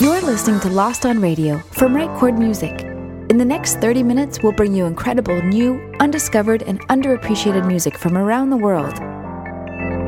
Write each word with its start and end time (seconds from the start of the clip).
You're 0.00 0.20
listening 0.20 0.60
to 0.60 0.68
Lost 0.68 1.04
on 1.04 1.20
Radio 1.20 1.58
from 1.72 1.96
Right 1.96 2.08
Chord 2.16 2.38
Music. 2.38 2.82
In 3.28 3.38
the 3.38 3.44
next 3.44 3.80
30 3.80 4.04
minutes, 4.04 4.38
we'll 4.40 4.52
bring 4.52 4.72
you 4.72 4.86
incredible, 4.86 5.42
new, 5.42 5.80
undiscovered, 5.98 6.62
and 6.62 6.80
underappreciated 6.88 7.66
music 7.66 7.98
from 7.98 8.16
around 8.16 8.50
the 8.50 8.56
world. 8.56 8.94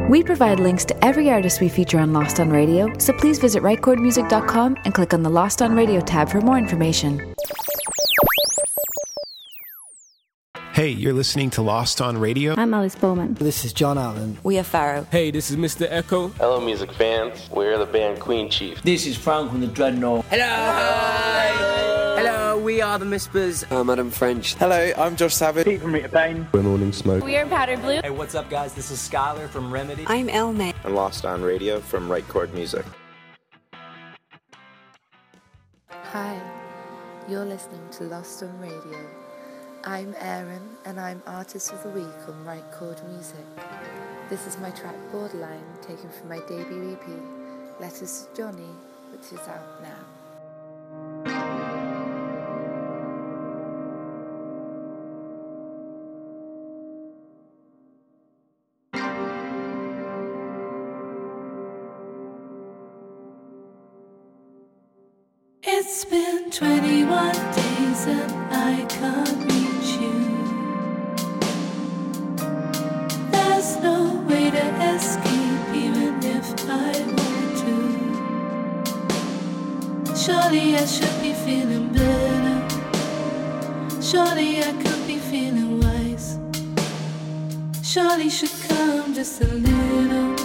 We 0.09 0.23
provide 0.23 0.61
links 0.61 0.85
to 0.87 1.05
every 1.05 1.31
artist 1.31 1.61
we 1.61 1.69
feature 1.69 1.99
on 1.99 2.13
Lost 2.13 2.39
on 2.39 2.51
Radio, 2.51 2.97
so 2.99 3.13
please 3.13 3.39
visit 3.41 3.63
rightchordmusic.com 3.63 4.77
and 4.85 4.95
click 4.95 5.13
on 5.13 5.23
the 5.25 5.31
Lost 5.31 5.61
on 5.61 5.75
Radio 5.75 6.01
tab 6.01 6.29
for 6.29 6.41
more 6.41 6.59
information. 6.59 7.35
Hey, 10.81 10.89
you're 10.89 11.13
listening 11.13 11.51
to 11.51 11.61
Lost 11.61 12.01
on 12.01 12.17
Radio. 12.17 12.55
I'm 12.57 12.73
Alice 12.73 12.95
Bowman. 12.95 13.35
This 13.35 13.67
is 13.67 13.75
John 13.75 13.99
Allen. 13.99 14.39
We 14.43 14.59
are 14.59 14.63
Pharaoh. 14.63 15.07
Hey, 15.11 15.31
this 15.31 15.51
is 15.51 15.59
Mr. 15.59 15.87
Echo. 15.91 16.29
Hello, 16.29 16.59
music 16.59 16.91
fans. 16.93 17.51
We're 17.51 17.77
the 17.77 17.85
band 17.85 18.19
Queen 18.19 18.49
Chief. 18.49 18.81
This 18.81 19.05
is 19.05 19.15
Frank 19.15 19.51
from 19.51 19.61
the 19.61 19.67
Dreadnought. 19.67 20.25
Hello. 20.31 20.43
Hi. 20.43 22.17
Hello, 22.17 22.59
we 22.59 22.81
are 22.81 22.99
the 22.99 23.05
Mispers. 23.05 23.71
Uh, 23.71 23.81
I'm 23.81 23.91
Adam 23.91 24.11
French. 24.11 24.55
Hello, 24.55 24.91
I'm 24.97 25.17
Josh 25.17 25.35
Savage. 25.35 25.67
Pete 25.67 25.83
from 25.83 25.93
Rita 25.93 26.09
Payne. 26.09 26.49
We're 26.51 26.63
Morning 26.63 26.95
Smoke. 26.95 27.25
We 27.25 27.37
are 27.37 27.45
Powder 27.45 27.77
Blue. 27.77 28.01
Hey, 28.03 28.09
what's 28.09 28.35
up, 28.35 28.49
guys? 28.49 28.73
This 28.73 28.91
is 28.91 29.07
Skylar 29.07 29.51
from 29.51 29.71
Remedy. 29.71 30.05
I'm 30.07 30.31
Elme. 30.31 30.73
And 30.85 30.95
Lost 30.95 31.27
on 31.27 31.43
Radio 31.43 31.81
from 31.81 32.11
Right 32.11 32.27
Chord 32.27 32.55
Music. 32.55 32.87
Hi, 35.91 36.41
you're 37.29 37.45
listening 37.45 37.87
to 37.91 38.05
Lost 38.05 38.43
on 38.43 38.59
Radio. 38.59 39.20
I'm 39.85 40.15
Aaron, 40.21 40.77
and 40.85 41.01
I'm 41.01 41.23
Artist 41.27 41.73
of 41.73 41.83
the 41.83 41.89
Week 41.89 42.29
on 42.29 42.45
Right 42.45 42.71
Chord 42.71 43.01
Music. 43.09 43.47
This 44.29 44.47
is 44.47 44.59
my 44.59 44.71
track 44.71 44.95
Borderline, 45.11 45.65
taken 45.81 46.11
from 46.11 46.29
my 46.29 46.39
debut 46.41 46.93
EP, 46.93 47.81
Letters 47.81 48.29
to 48.35 48.43
Johnny, 48.43 48.69
which 49.11 49.33
is 49.33 49.49
out 49.49 49.83
now. 49.83 50.05
It's 65.63 66.05
been 66.05 66.51
21 66.51 67.33
days 67.33 68.07
and 68.07 68.33
I 68.53 68.85
can't 68.89 69.30
I 80.81 80.87
should 80.87 81.21
be 81.21 81.35
feeling 81.35 81.93
better. 81.93 82.59
Surely 84.01 84.63
I 84.63 84.73
could 84.83 85.07
be 85.07 85.19
feeling 85.19 85.79
wise. 85.79 86.39
Surely 87.83 88.31
should 88.31 88.57
come 88.67 89.13
just 89.13 89.43
a 89.43 89.45
little 89.45 90.40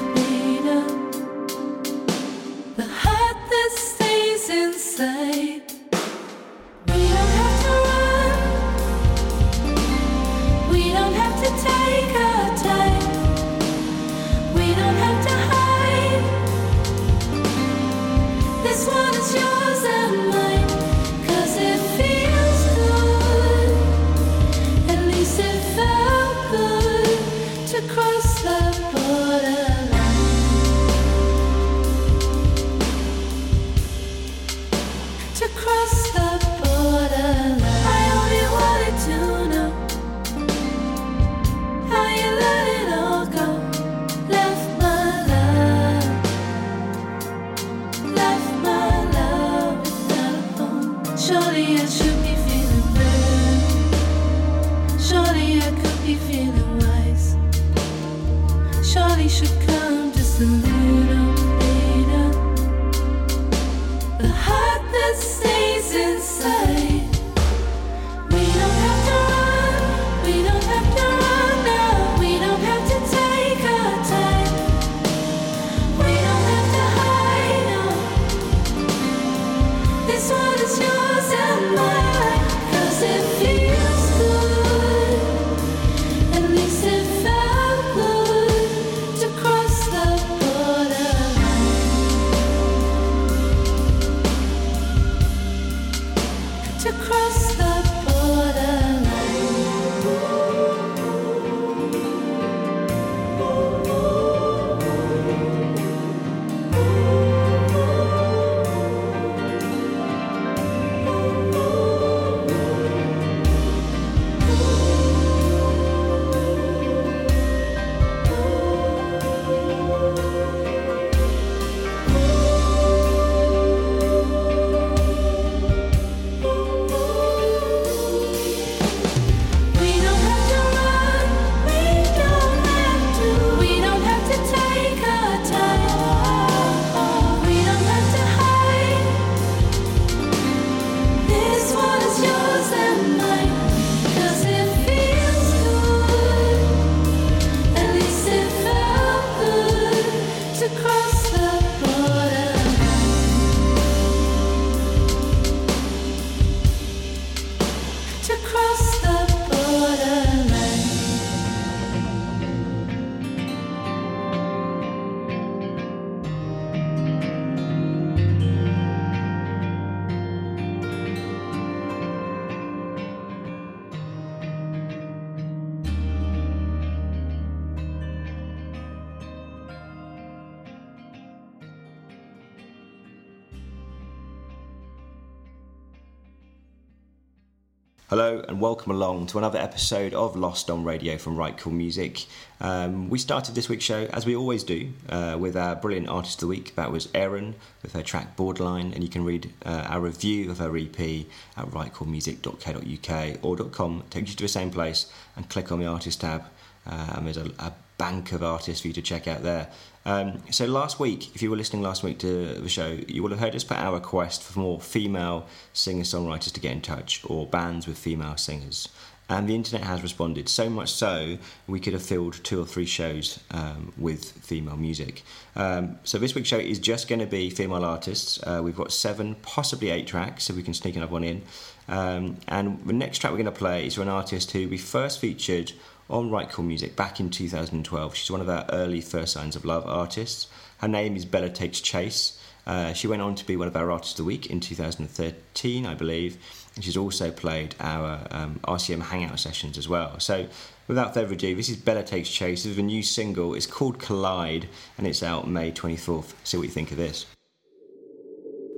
and 188.55 188.61
welcome 188.61 188.93
along 188.93 189.27
to 189.27 189.37
another 189.37 189.59
episode 189.59 190.13
of 190.13 190.33
Lost 190.33 190.69
on 190.69 190.85
Radio 190.85 191.17
from 191.17 191.35
Right 191.35 191.57
Chord 191.57 191.75
Music. 191.75 192.25
Um, 192.61 193.09
we 193.09 193.19
started 193.19 193.53
this 193.53 193.67
week's 193.67 193.83
show, 193.83 194.07
as 194.13 194.25
we 194.25 194.33
always 194.33 194.63
do, 194.63 194.93
uh, 195.09 195.35
with 195.37 195.57
our 195.57 195.75
brilliant 195.75 196.07
artist 196.07 196.35
of 196.35 196.39
the 196.39 196.47
week. 196.47 196.73
That 196.75 196.89
was 196.89 197.09
Erin 197.13 197.55
with 197.83 197.91
her 197.91 198.01
track 198.01 198.37
Borderline, 198.37 198.93
and 198.93 199.03
you 199.03 199.09
can 199.09 199.25
read 199.25 199.51
uh, 199.65 199.87
our 199.89 199.99
review 199.99 200.49
of 200.49 200.59
her 200.59 200.77
EP 200.77 201.25
at 201.57 201.65
rightchordmusic.co.uk 201.65 203.39
or 203.43 203.57
.com. 203.71 204.03
Takes 204.09 204.29
you 204.29 204.37
to 204.37 204.43
the 204.45 204.47
same 204.47 204.71
place 204.71 205.11
and 205.35 205.49
click 205.49 205.69
on 205.73 205.81
the 205.81 205.85
artist 205.85 206.21
tab. 206.21 206.45
And 206.85 207.25
there's 207.25 207.35
a, 207.35 207.51
a 207.59 207.73
bank 207.97 208.31
of 208.31 208.41
artists 208.41 208.83
for 208.83 208.87
you 208.87 208.93
to 208.93 209.01
check 209.01 209.27
out 209.27 209.43
there. 209.43 209.67
Um, 210.05 210.43
so 210.51 210.65
last 210.65 210.99
week, 210.99 211.33
if 211.35 211.41
you 211.41 211.49
were 211.49 211.57
listening 211.57 211.81
last 211.81 212.03
week 212.03 212.19
to 212.19 212.53
the 212.53 212.69
show, 212.69 212.99
you 213.07 213.23
would 213.23 213.31
have 213.31 213.39
heard 213.39 213.55
us 213.55 213.63
put 213.63 213.77
our 213.77 213.95
request 213.95 214.43
for 214.43 214.59
more 214.59 214.79
female 214.79 215.47
singer-songwriters 215.73 216.53
to 216.53 216.59
get 216.59 216.71
in 216.71 216.81
touch 216.81 217.21
or 217.25 217.47
bands 217.47 217.87
with 217.87 217.97
female 217.97 218.37
singers. 218.37 218.87
And 219.27 219.49
the 219.49 219.55
internet 219.55 219.87
has 219.87 220.03
responded 220.03 220.47
so 220.47 220.69
much 220.69 220.93
so 220.93 221.39
we 221.65 221.79
could 221.79 221.93
have 221.93 222.03
filled 222.03 222.43
two 222.43 222.61
or 222.61 222.65
three 222.67 222.85
shows 222.85 223.39
um, 223.49 223.91
with 223.97 224.23
female 224.33 224.77
music. 224.77 225.23
Um, 225.55 225.97
so 226.03 226.19
this 226.19 226.35
week's 226.35 226.49
show 226.49 226.59
is 226.59 226.77
just 226.77 227.07
going 227.07 227.21
to 227.21 227.25
be 227.25 227.49
female 227.49 227.83
artists. 227.83 228.39
Uh, 228.43 228.61
we've 228.63 228.75
got 228.75 228.91
seven, 228.91 229.33
possibly 229.41 229.89
eight 229.89 230.05
tracks, 230.05 230.43
so 230.43 230.53
we 230.53 230.61
can 230.61 230.75
sneak 230.75 230.95
another 230.95 231.11
one 231.11 231.23
in. 231.23 231.41
Um, 231.87 232.37
and 232.47 232.85
the 232.85 232.93
next 232.93 233.17
track 233.17 233.31
we're 233.31 233.39
going 233.39 233.45
to 233.45 233.51
play 233.51 233.87
is 233.87 233.95
from 233.95 234.03
an 234.03 234.09
artist 234.09 234.51
who 234.51 234.69
we 234.69 234.77
first 234.77 235.19
featured 235.19 235.73
on 236.09 236.29
Right 236.29 236.49
Chord 236.49 236.67
Music 236.67 236.95
back 236.95 237.19
in 237.19 237.29
2012. 237.29 238.15
She's 238.15 238.31
one 238.31 238.41
of 238.41 238.49
our 238.49 238.65
early 238.69 239.01
First 239.01 239.33
Signs 239.33 239.55
of 239.55 239.65
Love 239.65 239.85
artists. 239.85 240.47
Her 240.79 240.87
name 240.87 241.15
is 241.15 241.25
Bella 241.25 241.49
Takes 241.49 241.81
Chase. 241.81 242.39
Uh, 242.67 242.93
she 242.93 243.07
went 243.07 243.21
on 243.21 243.35
to 243.35 243.45
be 243.45 243.55
one 243.55 243.67
of 243.67 243.75
our 243.75 243.91
Artists 243.91 244.13
of 244.13 244.17
the 244.17 244.23
Week 244.23 244.47
in 244.47 244.59
2013, 244.59 245.85
I 245.85 245.93
believe, 245.93 246.37
and 246.75 246.83
she's 246.83 246.97
also 246.97 247.29
played 247.29 247.75
our 247.79 248.27
um, 248.31 248.59
RCM 248.63 249.03
Hangout 249.03 249.39
sessions 249.39 249.77
as 249.77 249.87
well. 249.87 250.19
So, 250.19 250.47
without 250.87 251.13
further 251.13 251.33
ado, 251.33 251.55
this 251.55 251.69
is 251.69 251.77
Bella 251.77 252.01
Takes 252.01 252.29
Chase. 252.29 252.63
This 252.63 252.73
is 252.73 252.77
a 252.79 252.83
new 252.83 253.03
single. 253.03 253.53
It's 253.53 253.67
called 253.67 253.99
Collide, 253.99 254.67
and 254.97 255.05
it's 255.05 255.21
out 255.21 255.47
May 255.47 255.71
24th. 255.71 256.33
See 256.43 256.57
what 256.57 256.63
you 256.63 256.69
think 256.69 256.91
of 256.91 256.97
this. 256.97 257.27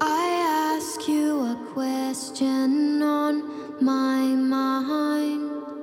I 0.01 0.75
ask 0.77 1.07
you 1.07 1.39
a 1.39 1.55
question 1.73 3.01
on 3.01 3.83
my 3.83 4.25
mind. 4.25 5.76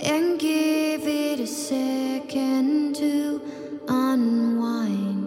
And 0.00 0.38
give 0.38 1.06
it 1.06 1.40
a 1.40 1.46
second 1.46 2.94
to 2.96 3.40
unwind. 3.88 5.17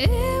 If 0.00 0.37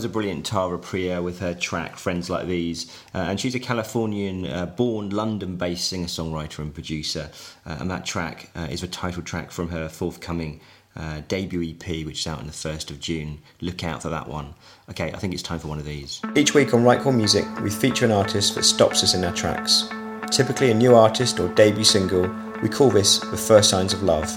was 0.00 0.06
a 0.06 0.08
brilliant 0.08 0.46
Tara 0.46 0.78
Priya 0.78 1.20
with 1.20 1.40
her 1.40 1.52
track 1.52 1.96
Friends 1.96 2.30
Like 2.30 2.46
These. 2.46 2.90
Uh, 3.14 3.18
and 3.18 3.38
she's 3.38 3.54
a 3.54 3.60
Californian 3.60 4.46
uh, 4.46 4.64
born 4.64 5.10
London 5.10 5.56
based 5.56 5.90
singer 5.90 6.06
songwriter 6.06 6.60
and 6.60 6.72
producer. 6.72 7.30
Uh, 7.66 7.76
and 7.80 7.90
that 7.90 8.06
track 8.06 8.48
uh, 8.56 8.66
is 8.70 8.80
the 8.80 8.86
title 8.86 9.22
track 9.22 9.50
from 9.50 9.68
her 9.68 9.90
forthcoming 9.90 10.58
uh, 10.96 11.20
debut 11.28 11.74
EP, 11.74 12.06
which 12.06 12.20
is 12.20 12.26
out 12.26 12.38
on 12.38 12.46
the 12.46 12.52
1st 12.52 12.90
of 12.90 12.98
June. 12.98 13.42
Look 13.60 13.84
out 13.84 14.00
for 14.00 14.08
that 14.08 14.26
one. 14.26 14.54
Okay, 14.88 15.12
I 15.12 15.18
think 15.18 15.34
it's 15.34 15.42
time 15.42 15.58
for 15.58 15.68
one 15.68 15.78
of 15.78 15.84
these. 15.84 16.22
Each 16.34 16.54
week 16.54 16.72
on 16.72 16.82
Right 16.82 16.98
Chord 16.98 17.16
Music, 17.16 17.44
we 17.60 17.68
feature 17.68 18.06
an 18.06 18.12
artist 18.12 18.54
that 18.54 18.62
stops 18.62 19.04
us 19.04 19.12
in 19.12 19.22
our 19.22 19.34
tracks. 19.34 19.86
Typically 20.30 20.70
a 20.70 20.74
new 20.74 20.94
artist 20.94 21.38
or 21.38 21.48
debut 21.48 21.84
single, 21.84 22.26
we 22.62 22.70
call 22.70 22.88
this 22.88 23.18
the 23.18 23.36
first 23.36 23.68
signs 23.68 23.92
of 23.92 24.02
love. 24.02 24.28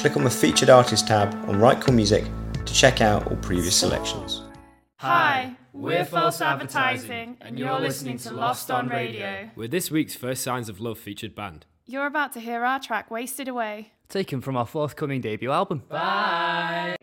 Click 0.00 0.16
on 0.16 0.24
the 0.24 0.30
featured 0.30 0.70
artist 0.70 1.06
tab 1.06 1.32
on 1.48 1.60
Right 1.60 1.80
Chord 1.80 1.94
Music 1.94 2.24
to 2.52 2.74
check 2.74 3.00
out 3.00 3.28
all 3.28 3.36
previous 3.36 3.76
selections. 3.76 4.42
Hi, 5.00 5.54
we're 5.72 6.04
False 6.04 6.40
Advertising, 6.40 7.36
and 7.40 7.56
you're 7.56 7.78
listening 7.78 8.18
to 8.18 8.32
Lost 8.32 8.68
on 8.68 8.88
Radio. 8.88 9.48
We're 9.54 9.68
this 9.68 9.92
week's 9.92 10.16
First 10.16 10.42
Signs 10.42 10.68
of 10.68 10.80
Love 10.80 10.98
featured 10.98 11.36
band. 11.36 11.66
You're 11.86 12.06
about 12.06 12.32
to 12.32 12.40
hear 12.40 12.64
our 12.64 12.80
track 12.80 13.08
Wasted 13.08 13.46
Away. 13.46 13.92
Taken 14.08 14.40
from 14.40 14.56
our 14.56 14.66
forthcoming 14.66 15.20
debut 15.20 15.52
album. 15.52 15.84
Bye! 15.88 16.96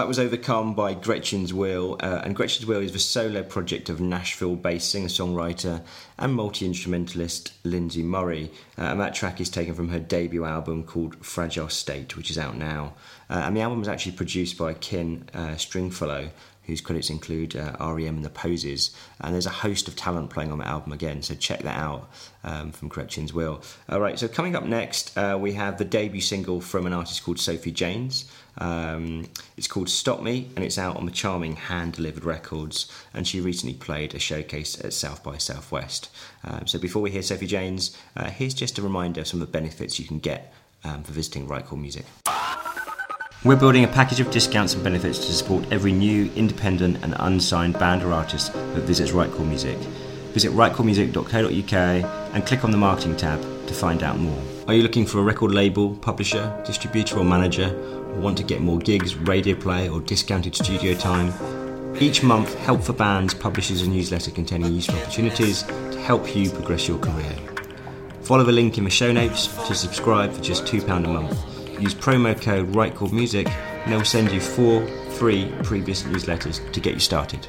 That 0.00 0.08
was 0.08 0.18
overcome 0.18 0.72
by 0.72 0.94
Gretchen's 0.94 1.52
Wheel, 1.52 1.98
uh, 2.00 2.22
and 2.24 2.34
Gretchen's 2.34 2.64
Wheel 2.64 2.80
is 2.80 2.92
the 2.92 2.98
solo 2.98 3.42
project 3.42 3.90
of 3.90 4.00
Nashville-based 4.00 4.90
singer-songwriter 4.90 5.82
and 6.18 6.34
multi-instrumentalist 6.34 7.52
Lindsay 7.64 8.02
Murray, 8.02 8.50
uh, 8.78 8.84
and 8.84 9.00
that 9.00 9.14
track 9.14 9.42
is 9.42 9.50
taken 9.50 9.74
from 9.74 9.90
her 9.90 9.98
debut 9.98 10.46
album 10.46 10.84
called 10.84 11.22
Fragile 11.22 11.68
State, 11.68 12.16
which 12.16 12.30
is 12.30 12.38
out 12.38 12.56
now. 12.56 12.94
Uh, 13.28 13.42
and 13.44 13.54
the 13.54 13.60
album 13.60 13.78
was 13.78 13.88
actually 13.88 14.12
produced 14.12 14.56
by 14.56 14.72
Ken 14.72 15.28
uh, 15.34 15.56
Stringfellow, 15.56 16.30
whose 16.62 16.80
credits 16.80 17.10
include 17.10 17.54
uh, 17.54 17.76
REM 17.78 18.16
and 18.16 18.24
The 18.24 18.30
Posies. 18.30 18.96
And 19.20 19.34
there's 19.34 19.46
a 19.46 19.50
host 19.50 19.88
of 19.88 19.96
talent 19.96 20.30
playing 20.30 20.50
on 20.50 20.58
the 20.58 20.66
album 20.66 20.92
again, 20.92 21.20
so 21.20 21.34
check 21.34 21.60
that 21.60 21.76
out 21.76 22.08
um, 22.42 22.72
from 22.72 22.88
Gretchen's 22.88 23.34
Wheel. 23.34 23.60
All 23.88 24.00
right, 24.00 24.18
so 24.18 24.28
coming 24.28 24.56
up 24.56 24.64
next, 24.64 25.16
uh, 25.18 25.36
we 25.38 25.52
have 25.54 25.76
the 25.76 25.84
debut 25.84 26.22
single 26.22 26.62
from 26.62 26.86
an 26.86 26.94
artist 26.94 27.22
called 27.22 27.38
Sophie 27.38 27.72
Janes. 27.72 28.30
Um, 28.60 29.26
it's 29.56 29.66
called 29.66 29.88
Stop 29.88 30.22
Me, 30.22 30.48
and 30.54 30.64
it's 30.64 30.78
out 30.78 30.96
on 30.96 31.06
the 31.06 31.12
charming 31.12 31.56
Hand 31.56 31.94
Delivered 31.94 32.24
Records. 32.24 32.90
And 33.12 33.26
she 33.26 33.40
recently 33.40 33.74
played 33.74 34.14
a 34.14 34.18
showcase 34.18 34.78
at 34.84 34.92
South 34.92 35.24
by 35.24 35.38
Southwest. 35.38 36.10
Um, 36.44 36.66
so 36.66 36.78
before 36.78 37.02
we 37.02 37.10
hear 37.10 37.22
Sophie 37.22 37.46
Janes, 37.46 37.96
uh, 38.16 38.30
here's 38.30 38.54
just 38.54 38.78
a 38.78 38.82
reminder 38.82 39.22
of 39.22 39.26
some 39.26 39.40
of 39.40 39.46
the 39.46 39.52
benefits 39.52 39.98
you 39.98 40.06
can 40.06 40.18
get 40.18 40.52
um, 40.84 41.02
for 41.02 41.12
visiting 41.12 41.48
Right 41.48 41.64
Chord 41.64 41.80
Music. 41.80 42.04
We're 43.42 43.56
building 43.56 43.84
a 43.84 43.88
package 43.88 44.20
of 44.20 44.30
discounts 44.30 44.74
and 44.74 44.84
benefits 44.84 45.18
to 45.18 45.32
support 45.32 45.64
every 45.72 45.92
new, 45.92 46.30
independent, 46.36 47.02
and 47.02 47.16
unsigned 47.20 47.78
band 47.78 48.02
or 48.02 48.12
artist 48.12 48.52
that 48.52 48.82
visits 48.82 49.12
Right 49.12 49.30
Chord 49.30 49.48
Music. 49.48 49.78
Visit 50.34 50.52
rightchordmusic.co.uk 50.52 51.72
and 52.34 52.46
click 52.46 52.64
on 52.64 52.70
the 52.70 52.76
marketing 52.76 53.16
tab 53.16 53.40
to 53.66 53.74
find 53.74 54.02
out 54.02 54.18
more. 54.18 54.40
Are 54.68 54.74
you 54.74 54.82
looking 54.82 55.06
for 55.06 55.18
a 55.18 55.22
record 55.22 55.52
label, 55.52 55.96
publisher, 55.96 56.54
distributor, 56.66 57.18
or 57.18 57.24
manager, 57.24 57.99
want 58.16 58.38
to 58.38 58.44
get 58.44 58.60
more 58.60 58.78
gigs, 58.78 59.16
radio 59.16 59.54
play, 59.54 59.88
or 59.88 60.00
discounted 60.00 60.54
studio 60.54 60.94
time? 60.94 61.32
Each 62.00 62.22
month, 62.22 62.54
Help 62.60 62.82
for 62.82 62.92
Bands 62.92 63.34
publishes 63.34 63.82
a 63.82 63.88
newsletter 63.88 64.30
containing 64.30 64.72
useful 64.72 64.98
opportunities 64.98 65.62
to 65.62 66.00
help 66.00 66.34
you 66.34 66.50
progress 66.50 66.88
your 66.88 66.98
career. 66.98 67.36
Follow 68.22 68.44
the 68.44 68.52
link 68.52 68.78
in 68.78 68.84
the 68.84 68.90
show 68.90 69.12
notes 69.12 69.46
to 69.66 69.74
subscribe 69.74 70.32
for 70.32 70.40
just 70.40 70.64
£2 70.64 71.04
a 71.04 71.08
month. 71.08 71.80
Use 71.80 71.94
promo 71.94 72.40
code 72.40 72.72
RightChordMusic 72.72 73.48
and 73.48 73.92
they'll 73.92 74.04
send 74.04 74.30
you 74.30 74.40
four 74.40 74.86
free 75.12 75.52
previous 75.62 76.02
newsletters 76.04 76.72
to 76.72 76.80
get 76.80 76.94
you 76.94 77.00
started. 77.00 77.46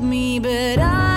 Me, 0.00 0.38
but 0.38 0.78
I'm 0.78 1.15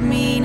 me 0.00 0.39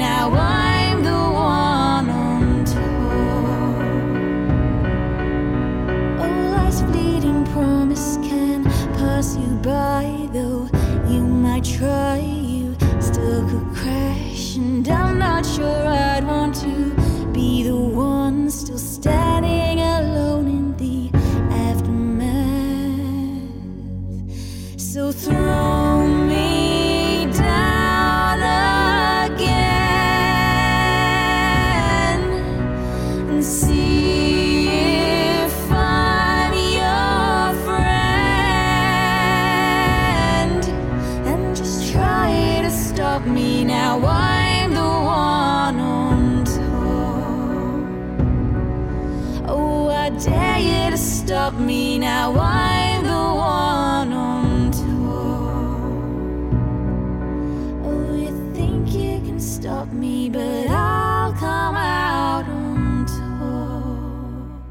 stop 59.56 59.88
me, 59.94 60.30
but 60.30 60.68
I'll 60.68 61.32
come 61.34 61.76
out 61.78 62.46
on 62.46 63.06
top. 63.06 64.62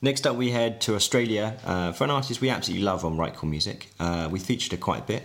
Next 0.00 0.26
up, 0.26 0.36
we 0.36 0.50
head 0.50 0.80
to 0.82 0.94
Australia 0.94 1.58
uh, 1.66 1.92
for 1.92 2.04
an 2.04 2.10
artist 2.10 2.40
we 2.40 2.48
absolutely 2.48 2.84
love 2.84 3.04
on 3.04 3.18
Right 3.18 3.34
Chord 3.34 3.50
Music. 3.50 3.90
Uh, 4.00 4.28
we 4.30 4.38
featured 4.38 4.72
her 4.72 4.78
quite 4.78 5.00
a 5.00 5.06
bit, 5.06 5.24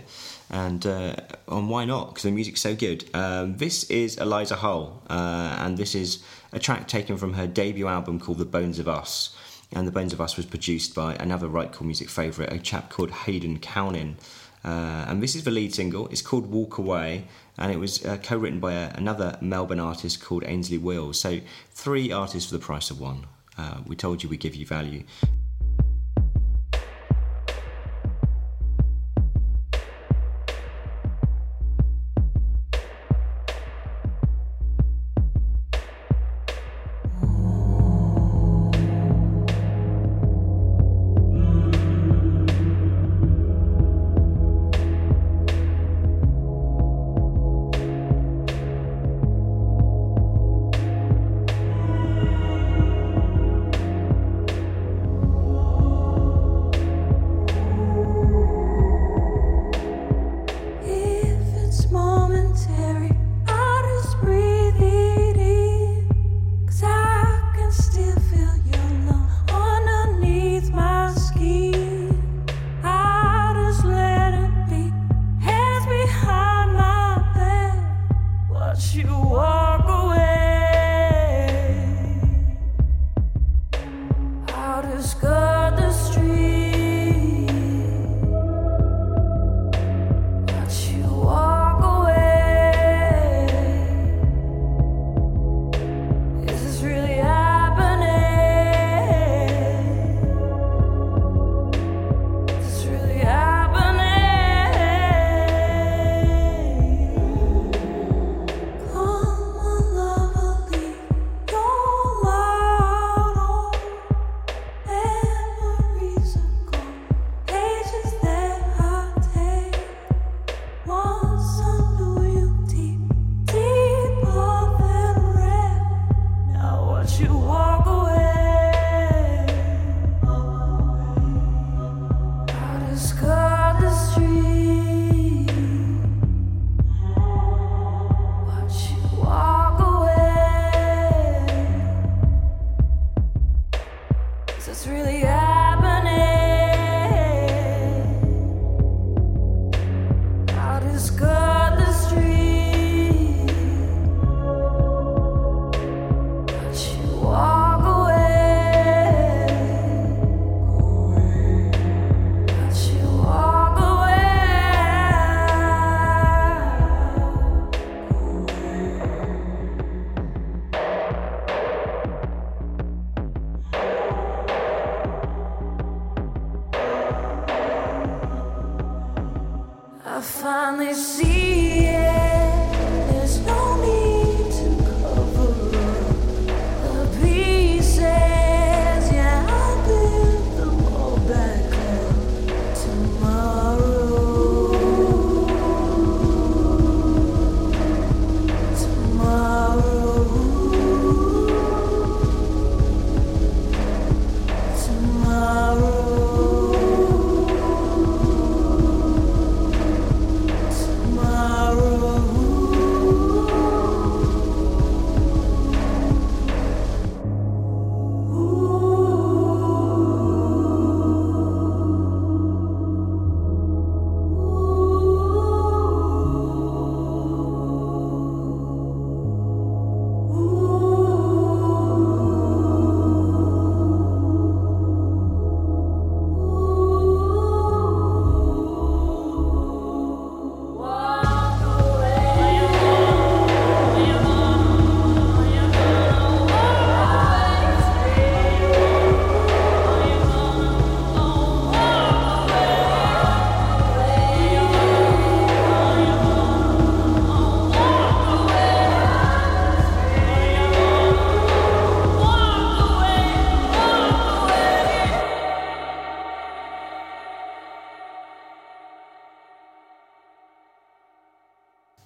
and 0.50 0.84
uh, 0.86 1.16
on 1.48 1.68
why 1.68 1.86
not? 1.86 2.08
Because 2.08 2.24
the 2.24 2.32
music's 2.32 2.60
so 2.60 2.76
good. 2.76 3.08
Um, 3.14 3.56
this 3.56 3.84
is 3.84 4.18
Eliza 4.18 4.56
Hull, 4.56 5.02
uh, 5.08 5.56
and 5.60 5.78
this 5.78 5.94
is 5.94 6.22
a 6.52 6.58
track 6.58 6.86
taken 6.86 7.16
from 7.16 7.32
her 7.32 7.46
debut 7.46 7.88
album 7.88 8.20
called 8.20 8.38
The 8.38 8.44
Bones 8.44 8.78
of 8.78 8.88
Us. 8.88 9.34
And 9.74 9.86
The 9.86 9.92
Bones 9.92 10.12
of 10.12 10.20
Us 10.20 10.36
was 10.36 10.44
produced 10.44 10.94
by 10.94 11.14
another 11.14 11.48
Right 11.48 11.72
Chord 11.72 11.86
Music 11.86 12.10
favourite, 12.10 12.52
a 12.52 12.58
chap 12.58 12.90
called 12.90 13.10
Hayden 13.10 13.58
Calnin. 13.58 14.18
Uh, 14.64 15.06
and 15.08 15.22
this 15.22 15.34
is 15.34 15.44
the 15.44 15.50
lead 15.50 15.74
single. 15.74 16.08
It's 16.08 16.22
called 16.22 16.46
Walk 16.46 16.78
Away, 16.78 17.24
and 17.58 17.72
it 17.72 17.78
was 17.78 18.04
uh, 18.04 18.16
co 18.18 18.36
written 18.36 18.60
by 18.60 18.74
a, 18.74 18.92
another 18.94 19.36
Melbourne 19.40 19.80
artist 19.80 20.22
called 20.22 20.44
Ainsley 20.46 20.78
Wills. 20.78 21.18
So, 21.18 21.40
three 21.72 22.12
artists 22.12 22.50
for 22.50 22.56
the 22.56 22.64
price 22.64 22.90
of 22.90 23.00
one. 23.00 23.26
Uh, 23.58 23.78
we 23.86 23.96
told 23.96 24.22
you 24.22 24.28
we 24.28 24.36
give 24.36 24.54
you 24.54 24.64
value. 24.64 25.04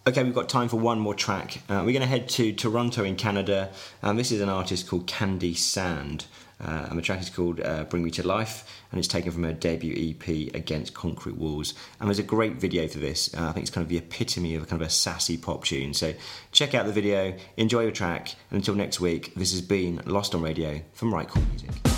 Okay, 0.09 0.23
we've 0.23 0.35
got 0.35 0.49
time 0.49 0.69
for 0.69 0.77
one 0.77 1.01
more 1.01 1.15
track. 1.15 1.63
Uh, 1.69 1.83
we're 1.85 1.91
going 1.91 1.97
to 1.97 2.07
head 2.07 2.29
to 2.29 2.53
Toronto 2.53 3.03
in 3.03 3.17
Canada. 3.17 3.73
Um, 4.05 4.17
this 4.17 4.31
is 4.31 4.41
an 4.41 4.49
artist 4.49 4.87
called 4.87 5.09
Candy 5.09 5.53
Sand. 5.53 6.27
Uh, 6.65 6.87
and 6.89 6.97
the 6.97 7.03
track 7.03 7.21
is 7.21 7.29
called 7.29 7.61
uh, 7.61 7.83
Bring 7.85 8.05
Me 8.05 8.13
to 8.13 8.25
Life, 8.25 8.83
and 8.93 9.01
it's 9.01 9.09
taken 9.09 9.33
from 9.33 9.43
her 9.43 9.53
debut 9.53 10.15
EP, 10.15 10.55
Against 10.55 10.95
Concrete 10.95 11.37
Walls. 11.37 11.75
And 11.99 12.09
there's 12.09 12.21
a 12.21 12.23
great 12.23 12.53
video 12.55 12.87
for 12.87 12.99
this. 12.99 13.35
Uh, 13.35 13.49
I 13.49 13.53
think 13.53 13.65
it's 13.65 13.71
kind 13.71 13.83
of 13.83 13.89
the 13.89 13.99
epitome 13.99 14.55
of 14.55 14.63
a 14.63 14.67
kind 14.67 14.81
of 14.81 14.87
a 14.87 14.91
sassy 14.91 15.37
pop 15.37 15.65
tune. 15.65 15.93
So 15.93 16.15
check 16.53 16.73
out 16.73 16.87
the 16.87 16.93
video, 16.93 17.37
enjoy 17.57 17.83
your 17.83 17.91
track, 17.91 18.37
and 18.51 18.59
until 18.59 18.77
next 18.77 19.01
week, 19.01 19.35
this 19.35 19.51
has 19.51 19.61
been 19.61 20.03
Lost 20.07 20.37
on 20.37 20.41
Radio 20.41 20.83
from 20.93 21.13
Right 21.13 21.29
Chord 21.29 21.49
Music. 21.49 21.96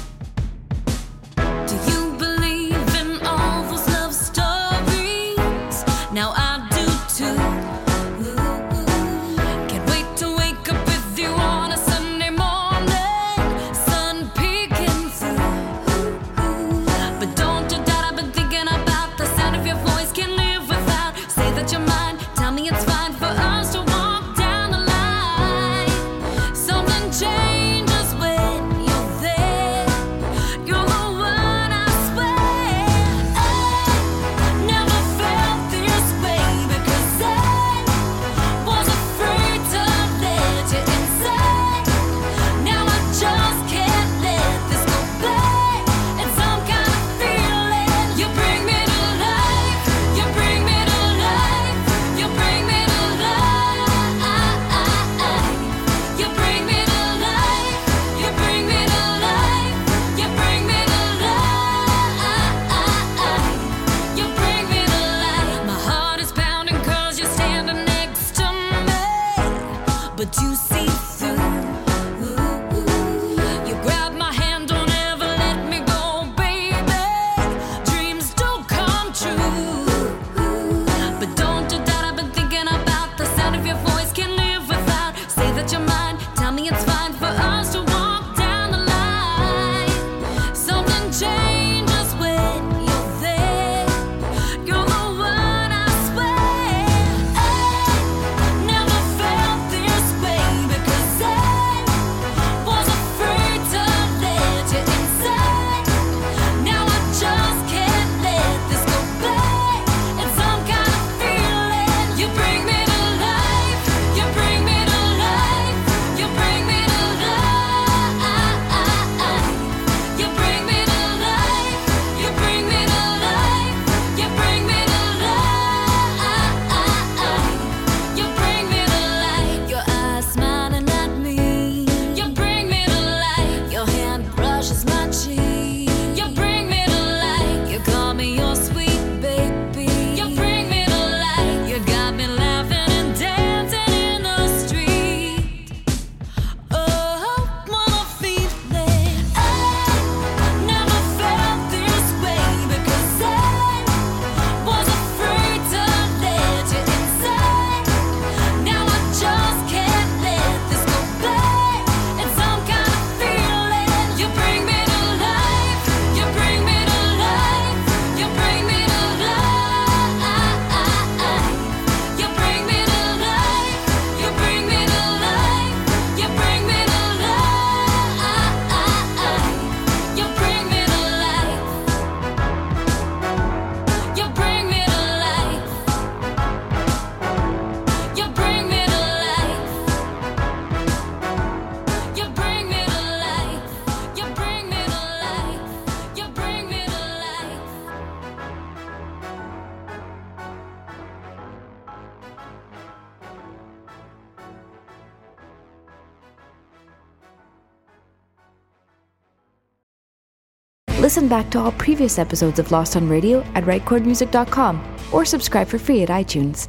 Listen 211.08 211.26
back 211.26 211.48
to 211.52 211.58
all 211.58 211.72
previous 211.72 212.18
episodes 212.18 212.58
of 212.58 212.70
Lost 212.70 212.94
on 212.94 213.08
Radio 213.08 213.40
at 213.54 213.64
rightchordmusic.com 213.64 214.84
or 215.10 215.24
subscribe 215.24 215.66
for 215.66 215.78
free 215.78 216.02
at 216.02 216.10
iTunes. 216.10 216.68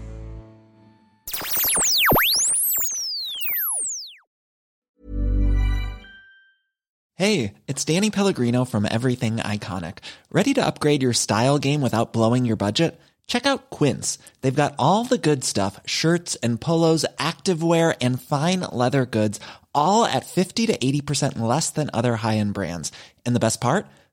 Hey, 7.15 7.55
it's 7.67 7.83
Danny 7.83 8.09
Pellegrino 8.09 8.63
from 8.63 8.87
Everything 8.89 9.39
Iconic. 9.39 9.97
Ready 10.31 10.53
to 10.53 10.65
upgrade 10.65 11.03
your 11.03 11.11
style 11.11 11.59
game 11.59 11.81
without 11.81 12.13
blowing 12.13 12.45
your 12.45 12.55
budget? 12.55 12.97
Check 13.27 13.45
out 13.45 13.69
Quince. 13.69 14.17
They've 14.39 14.55
got 14.55 14.73
all 14.79 15.03
the 15.03 15.17
good 15.17 15.43
stuff 15.43 15.81
shirts 15.85 16.35
and 16.35 16.61
polos, 16.61 17.05
activewear, 17.17 17.93
and 17.99 18.21
fine 18.21 18.61
leather 18.71 19.05
goods, 19.05 19.41
all 19.75 20.05
at 20.05 20.25
50 20.25 20.67
to 20.67 20.77
80% 20.77 21.39
less 21.39 21.71
than 21.71 21.89
other 21.93 22.15
high 22.15 22.37
end 22.37 22.53
brands. 22.53 22.93
And 23.25 23.35
the 23.35 23.41
best 23.41 23.59
part? 23.59 23.85